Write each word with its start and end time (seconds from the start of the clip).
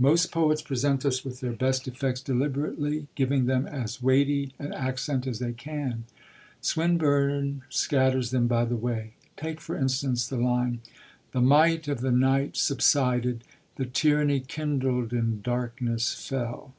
Most 0.00 0.32
poets 0.32 0.60
present 0.60 1.04
us 1.04 1.24
with 1.24 1.38
their 1.38 1.52
best 1.52 1.86
effects 1.86 2.20
deliberately, 2.20 3.06
giving 3.14 3.46
them 3.46 3.64
as 3.64 4.02
weighty 4.02 4.52
an 4.58 4.72
accent 4.72 5.24
as 5.24 5.38
they 5.38 5.52
can; 5.52 6.02
Swinburne 6.60 7.62
scatters 7.68 8.32
them 8.32 8.48
by 8.48 8.64
the 8.64 8.74
way. 8.74 9.14
Take, 9.36 9.60
for 9.60 9.76
instance, 9.78 10.26
the 10.26 10.36
line: 10.36 10.80
The 11.30 11.40
might 11.42 11.86
of 11.86 12.00
the 12.00 12.10
night 12.10 12.56
subsided: 12.56 13.44
the 13.76 13.86
tyranny 13.86 14.40
kindled 14.40 15.12
in 15.12 15.42
darkness 15.42 16.12
fell. 16.26 16.74